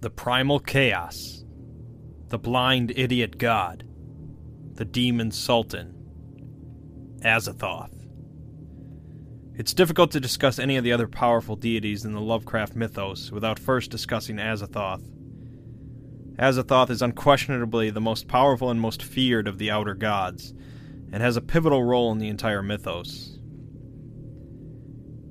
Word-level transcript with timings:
The 0.00 0.08
primal 0.08 0.60
chaos, 0.60 1.44
the 2.28 2.38
blind 2.38 2.90
idiot 2.96 3.36
god, 3.36 3.84
the 4.72 4.86
demon 4.86 5.30
sultan, 5.30 5.94
Azathoth. 7.22 7.92
It's 9.54 9.74
difficult 9.74 10.10
to 10.12 10.20
discuss 10.20 10.58
any 10.58 10.78
of 10.78 10.84
the 10.84 10.92
other 10.92 11.06
powerful 11.06 11.54
deities 11.54 12.06
in 12.06 12.14
the 12.14 12.20
Lovecraft 12.22 12.74
mythos 12.74 13.30
without 13.30 13.58
first 13.58 13.90
discussing 13.90 14.36
Azathoth. 14.36 15.04
Azathoth 16.38 16.88
is 16.88 17.02
unquestionably 17.02 17.90
the 17.90 18.00
most 18.00 18.26
powerful 18.26 18.70
and 18.70 18.80
most 18.80 19.02
feared 19.02 19.46
of 19.46 19.58
the 19.58 19.70
outer 19.70 19.94
gods, 19.94 20.54
and 21.12 21.22
has 21.22 21.36
a 21.36 21.42
pivotal 21.42 21.84
role 21.84 22.10
in 22.10 22.16
the 22.16 22.28
entire 22.28 22.62
mythos. 22.62 23.38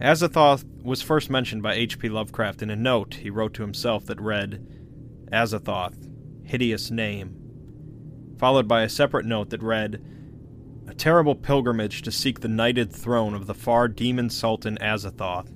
Azathoth 0.00 0.64
was 0.82 1.02
first 1.02 1.28
mentioned 1.28 1.62
by 1.62 1.74
H.P. 1.74 2.08
Lovecraft 2.08 2.62
in 2.62 2.70
a 2.70 2.76
note 2.76 3.14
he 3.14 3.28
wrote 3.28 3.52
to 3.54 3.62
himself 3.62 4.06
that 4.06 4.18
read, 4.18 4.66
Azathoth, 5.30 6.08
hideous 6.42 6.90
name, 6.90 7.36
followed 8.38 8.66
by 8.66 8.82
a 8.82 8.88
separate 8.88 9.26
note 9.26 9.50
that 9.50 9.62
read, 9.62 10.02
A 10.88 10.94
terrible 10.94 11.34
pilgrimage 11.34 12.00
to 12.02 12.10
seek 12.10 12.40
the 12.40 12.48
nighted 12.48 12.90
throne 12.90 13.34
of 13.34 13.46
the 13.46 13.52
far 13.52 13.88
demon 13.88 14.30
sultan 14.30 14.78
Azathoth. 14.80 15.52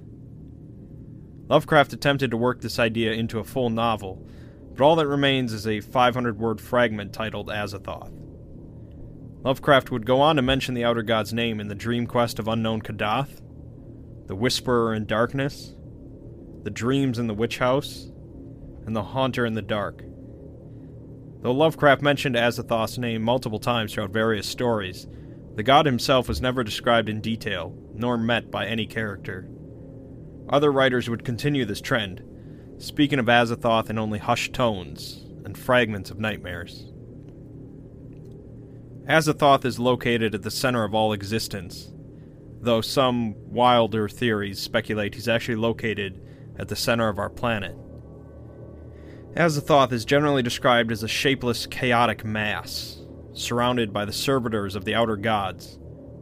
Lovecraft 1.49 1.95
attempted 1.95 2.31
to 2.31 2.37
work 2.37 2.61
this 2.61 2.79
idea 2.79 3.13
into 3.13 3.39
a 3.39 3.45
full 3.45 3.71
novel, 3.71 4.29
but 4.75 4.85
all 4.85 4.97
that 4.97 5.07
remains 5.07 5.55
is 5.55 5.67
a 5.67 5.81
500 5.81 6.39
word 6.39 6.61
fragment 6.61 7.15
titled 7.15 7.49
Azathoth. 7.49 8.13
Lovecraft 9.43 9.91
would 9.91 10.05
go 10.05 10.21
on 10.21 10.37
to 10.37 10.43
mention 10.43 10.75
the 10.75 10.85
Outer 10.85 11.03
God's 11.03 11.33
name 11.33 11.61
in 11.61 11.69
the 11.69 11.75
Dream 11.75 12.07
Quest 12.07 12.39
of 12.39 12.47
Unknown 12.47 12.83
Kadath, 12.83 13.41
the 14.27 14.37
Whisperer 14.37 14.95
in 14.95 15.07
Darkness, 15.07 15.75
the 16.63 16.71
Dreams 16.71 17.19
in 17.19 17.27
the 17.27 17.35
Witch 17.35 17.59
House, 17.59 18.11
and 18.87 18.97
the 18.97 19.03
Haunter 19.03 19.45
in 19.45 19.55
the 19.55 19.63
Dark. 19.63 20.03
Though 21.43 21.53
Lovecraft 21.53 22.01
mentioned 22.01 22.37
Azathoth's 22.37 22.97
name 22.97 23.23
multiple 23.23 23.59
times 23.59 23.93
throughout 23.93 24.11
various 24.11 24.47
stories, 24.47 25.07
the 25.57 25.63
god 25.63 25.85
himself 25.87 26.27
was 26.27 26.41
never 26.41 26.65
described 26.65 27.09
in 27.09 27.21
detail, 27.21 27.77
nor 27.93 28.17
met 28.17 28.51
by 28.51 28.67
any 28.67 28.87
character. 28.87 29.49
Other 30.49 30.73
writers 30.73 31.09
would 31.09 31.25
continue 31.25 31.65
this 31.65 31.81
trend, 31.81 32.23
speaking 32.79 33.19
of 33.19 33.27
Azathoth 33.27 33.91
in 33.91 33.99
only 33.99 34.19
hushed 34.19 34.53
tones 34.55 35.27
and 35.45 35.57
fragments 35.57 36.11
of 36.11 36.19
nightmares. 36.19 36.91
Azathoth 39.07 39.67
is 39.67 39.79
located 39.79 40.35
at 40.35 40.43
the 40.43 40.51
center 40.51 40.83
of 40.83 40.95
all 40.95 41.13
existence, 41.13 41.93
though 42.65 42.81
some 42.81 43.35
wilder 43.53 44.09
theories 44.09 44.59
speculate 44.59 45.15
he's 45.15 45.29
actually 45.29 45.57
located 45.57 46.21
at 46.59 46.69
the 46.69 46.77
center 46.77 47.09
of 47.09 47.19
our 47.19 47.31
planet. 47.31 47.77
Azathoth 49.35 49.93
is 49.93 50.05
generally 50.05 50.43
described 50.43 50.93
as 50.93 51.03
a 51.03 51.09
shapeless, 51.09 51.67
chaotic 51.67 52.25
mass, 52.25 53.01
surrounded 53.33 53.93
by 53.93 54.05
the 54.05 54.13
servitors 54.13 54.77
of 54.77 54.85
the 54.85 54.95
outer 54.95 55.17
gods, 55.17 55.79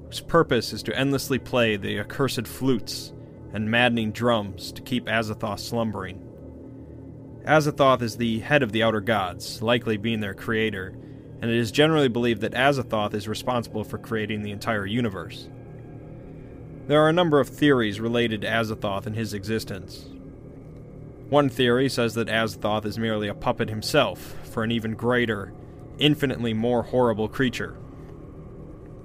whose 0.07 0.21
purpose 0.21 0.73
is 0.73 0.83
to 0.83 0.99
endlessly 0.99 1.39
play 1.39 1.77
the 1.77 1.99
accursed 1.99 2.47
flutes 2.47 3.13
and 3.53 3.71
maddening 3.71 4.13
drums 4.13 4.73
to 4.73 4.81
keep 4.81 5.07
Azathoth 5.07 5.61
slumbering. 5.61 6.27
Azathoth 7.45 8.01
is 8.01 8.17
the 8.17 8.39
head 8.39 8.63
of 8.63 8.73
the 8.73 8.83
outer 8.83 9.01
gods, 9.01 9.61
likely 9.61 9.99
being 9.99 10.21
their 10.21 10.33
creator, 10.33 10.95
and 11.43 11.51
it 11.51 11.57
is 11.57 11.73
generally 11.73 12.09
believed 12.09 12.41
that 12.41 12.53
Azathoth 12.53 13.15
is 13.15 13.29
responsible 13.29 13.85
for 13.85 13.99
creating 13.99 14.43
the 14.43 14.53
entire 14.53 14.87
universe. 14.87 15.49
There 16.89 17.01
are 17.01 17.09
a 17.09 17.13
number 17.13 17.39
of 17.39 17.49
theories 17.49 18.01
related 18.01 18.41
to 18.41 18.49
Azathoth 18.49 19.07
and 19.07 19.15
his 19.15 19.33
existence. 19.35 20.07
One 21.29 21.49
theory 21.49 21.89
says 21.89 22.15
that 22.15 22.29
Azathoth 22.29 22.85
is 22.85 22.99
merely 22.99 23.29
a 23.29 23.35
puppet 23.35 23.69
himself 23.69 24.35
for 24.45 24.65
an 24.65 24.73
even 24.73 24.95
greater, 24.95 25.53
infinitely 25.99 26.53
more 26.53 26.83
horrible 26.83 27.29
creature. 27.29 27.77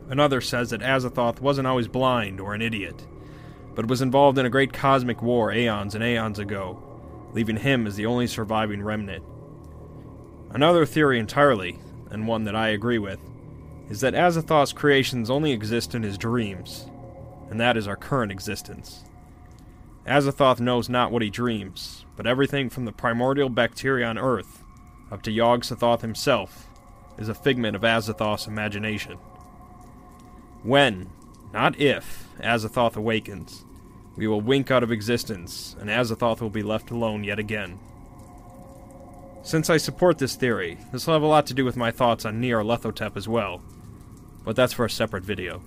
Another 0.10 0.42
says 0.42 0.72
that 0.72 0.82
Azathoth 0.82 1.40
wasn't 1.40 1.68
always 1.68 1.88
blind 1.88 2.40
or 2.40 2.56
an 2.56 2.64
idiot, 2.64 3.06
but 3.76 3.88
was 3.88 4.02
involved 4.02 4.40
in 4.40 4.46
a 4.46 4.50
great 4.50 4.74
cosmic 4.74 5.22
war 5.22 5.52
aeons 5.52 5.94
and 5.94 6.04
aeons 6.04 6.40
ago, 6.40 6.82
leaving 7.34 7.58
him 7.58 7.86
as 7.86 7.96
the 7.96 8.08
only 8.08 8.26
surviving 8.26 8.82
remnant. 8.82 9.24
Another 10.50 10.86
theory 10.86 11.20
entirely, 11.20 11.78
and 12.10 12.28
one 12.28 12.46
that 12.46 12.56
I 12.56 12.70
agree 12.70 12.98
with, 12.98 13.20
is 13.90 14.02
that 14.02 14.16
Azathoth's 14.16 14.74
creations 14.74 15.30
only 15.30 15.52
exist 15.52 15.94
in 15.94 16.02
his 16.02 16.18
dreams, 16.18 16.90
and 17.50 17.60
that 17.60 17.78
is 17.78 17.88
our 17.88 17.96
current 17.96 18.32
existence. 18.32 19.04
Azathoth 20.06 20.60
knows 20.60 20.88
not 20.88 21.12
what 21.12 21.22
he 21.22 21.30
dreams, 21.30 22.06
but 22.16 22.26
everything 22.26 22.70
from 22.70 22.86
the 22.86 22.92
primordial 22.92 23.50
bacteria 23.50 24.06
on 24.08 24.18
Earth 24.18 24.64
up 25.12 25.22
to 25.22 25.32
Yog 25.32 25.64
Sothoth 25.64 26.02
himself 26.02 26.68
is 27.18 27.30
a 27.30 27.34
figment 27.34 27.76
of 27.76 27.82
Azathoth's 27.82 28.48
imagination. 28.48 29.18
When, 30.64 31.10
not 31.54 31.80
if, 31.80 32.28
Azathoth 32.40 32.96
awakens, 32.96 33.66
we 34.16 34.28
will 34.28 34.42
wink 34.42 34.72
out 34.72 34.84
of 34.84 34.92
existence, 34.92 35.76
and 35.80 35.90
Azathoth 35.90 36.42
will 36.42 36.50
be 36.50 36.64
left 36.64 36.92
alone 36.92 37.24
yet 37.24 37.40
again. 37.40 37.80
Since 39.44 39.70
I 39.70 39.78
support 39.78 40.18
this 40.18 40.36
theory, 40.36 40.78
this 40.92 41.08
will 41.08 41.14
have 41.14 41.24
a 41.24 41.28
lot 41.28 41.48
to 41.48 41.54
do 41.54 41.64
with 41.64 41.78
my 41.78 41.92
thoughts 41.92 42.26
on 42.26 42.42
Nyarlathotep 42.42 43.16
as 43.16 43.28
well, 43.28 43.62
but 44.44 44.56
that's 44.56 44.74
for 44.74 44.86
a 44.86 44.90
separate 44.90 45.24
video. 45.24 45.62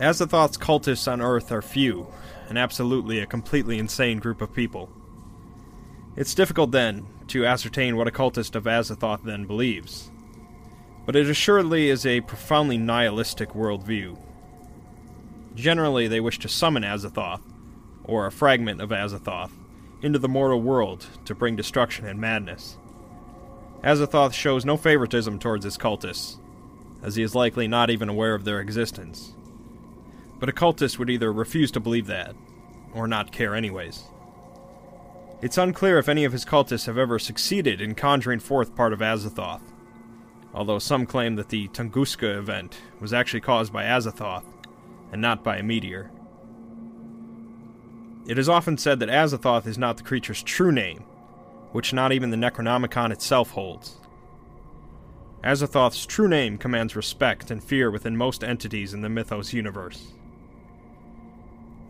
Azathoth's 0.00 0.56
cultists 0.56 1.12
on 1.12 1.20
Earth 1.20 1.52
are 1.52 1.60
few, 1.60 2.06
and 2.48 2.56
absolutely 2.56 3.18
a 3.18 3.26
completely 3.26 3.78
insane 3.78 4.18
group 4.18 4.40
of 4.40 4.54
people. 4.54 4.88
It's 6.16 6.34
difficult 6.34 6.70
then 6.70 7.06
to 7.28 7.44
ascertain 7.44 7.98
what 7.98 8.08
a 8.08 8.10
cultist 8.10 8.54
of 8.54 8.64
Azathoth 8.64 9.24
then 9.24 9.44
believes, 9.44 10.10
but 11.04 11.16
it 11.16 11.28
assuredly 11.28 11.90
is 11.90 12.06
a 12.06 12.22
profoundly 12.22 12.78
nihilistic 12.78 13.50
worldview. 13.50 14.16
Generally, 15.54 16.08
they 16.08 16.20
wish 16.20 16.38
to 16.38 16.48
summon 16.48 16.82
Azathoth, 16.82 17.42
or 18.02 18.24
a 18.24 18.32
fragment 18.32 18.80
of 18.80 18.88
Azathoth, 18.88 19.52
into 20.00 20.18
the 20.18 20.28
mortal 20.28 20.62
world 20.62 21.08
to 21.26 21.34
bring 21.34 21.56
destruction 21.56 22.06
and 22.06 22.18
madness. 22.18 22.78
Azathoth 23.84 24.32
shows 24.32 24.64
no 24.64 24.78
favoritism 24.78 25.38
towards 25.38 25.66
his 25.66 25.76
cultists, 25.76 26.38
as 27.02 27.16
he 27.16 27.22
is 27.22 27.34
likely 27.34 27.68
not 27.68 27.90
even 27.90 28.08
aware 28.08 28.34
of 28.34 28.44
their 28.44 28.60
existence. 28.60 29.34
But 30.40 30.48
a 30.48 30.52
cultist 30.52 30.98
would 30.98 31.10
either 31.10 31.32
refuse 31.32 31.70
to 31.72 31.80
believe 31.80 32.06
that, 32.06 32.34
or 32.94 33.06
not 33.06 33.30
care 33.30 33.54
anyways. 33.54 34.04
It's 35.42 35.58
unclear 35.58 35.98
if 35.98 36.08
any 36.08 36.24
of 36.24 36.32
his 36.32 36.44
cultists 36.44 36.86
have 36.86 36.98
ever 36.98 37.18
succeeded 37.18 37.80
in 37.80 37.94
conjuring 37.94 38.40
forth 38.40 38.74
part 38.74 38.92
of 38.92 39.00
Azathoth, 39.00 39.62
although 40.52 40.78
some 40.78 41.06
claim 41.06 41.36
that 41.36 41.48
the 41.50 41.68
Tunguska 41.68 42.36
event 42.38 42.78
was 43.00 43.12
actually 43.12 43.40
caused 43.40 43.72
by 43.72 43.84
Azathoth, 43.84 44.44
and 45.12 45.22
not 45.22 45.44
by 45.44 45.56
a 45.56 45.62
meteor. 45.62 46.10
It 48.26 48.38
is 48.38 48.48
often 48.48 48.76
said 48.76 49.00
that 49.00 49.08
Azathoth 49.08 49.66
is 49.66 49.78
not 49.78 49.96
the 49.96 50.02
creature's 50.02 50.42
true 50.42 50.72
name, 50.72 51.04
which 51.72 51.92
not 51.92 52.12
even 52.12 52.30
the 52.30 52.36
Necronomicon 52.36 53.10
itself 53.10 53.50
holds. 53.50 53.96
Azathoth's 55.42 56.04
true 56.04 56.28
name 56.28 56.58
commands 56.58 56.94
respect 56.94 57.50
and 57.50 57.64
fear 57.64 57.90
within 57.90 58.16
most 58.16 58.44
entities 58.44 58.92
in 58.92 59.00
the 59.00 59.08
Mythos 59.08 59.54
universe. 59.54 60.12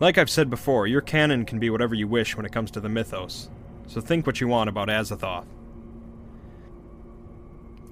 Like 0.01 0.17
I've 0.17 0.31
said 0.31 0.49
before, 0.49 0.87
your 0.87 1.01
canon 1.01 1.45
can 1.45 1.59
be 1.59 1.69
whatever 1.69 1.93
you 1.93 2.07
wish 2.07 2.35
when 2.35 2.43
it 2.43 2.51
comes 2.51 2.71
to 2.71 2.79
the 2.79 2.89
mythos, 2.89 3.51
so 3.85 4.01
think 4.01 4.25
what 4.25 4.41
you 4.41 4.47
want 4.47 4.67
about 4.67 4.87
Azathoth. 4.87 5.45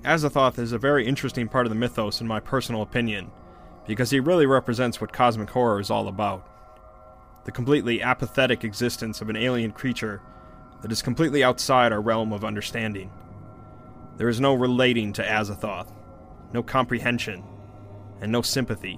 Azathoth 0.02 0.58
is 0.58 0.72
a 0.72 0.80
very 0.80 1.06
interesting 1.06 1.48
part 1.48 1.68
of 1.68 1.70
the 1.70 1.76
mythos 1.76 2.20
in 2.20 2.26
my 2.26 2.40
personal 2.40 2.82
opinion, 2.82 3.30
because 3.86 4.10
he 4.10 4.20
really 4.20 4.48
represents 4.48 5.00
what 5.00 5.14
cosmic 5.14 5.52
horror 5.52 5.80
is 5.80 5.92
all 5.92 6.08
about. 6.08 6.50
The 7.46 7.52
completely 7.52 8.02
apathetic 8.02 8.64
existence 8.64 9.22
of 9.22 9.30
an 9.30 9.38
alien 9.38 9.72
creature 9.72 10.20
that 10.82 10.92
is 10.92 11.04
completely 11.04 11.44
outside 11.44 11.92
our 11.92 12.02
realm 12.02 12.34
of 12.34 12.44
understanding. 12.44 13.12
There 14.18 14.30
is 14.30 14.40
no 14.40 14.56
relating 14.56 15.14
to 15.14 15.24
Azathoth, 15.24 15.94
no 16.54 16.64
comprehension, 16.64 17.44
and 18.20 18.32
no 18.32 18.42
sympathy. 18.42 18.96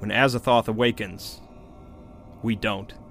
When 0.00 0.10
Azathoth 0.10 0.66
awakens, 0.66 1.40
we 2.44 2.54
don't. 2.54 3.03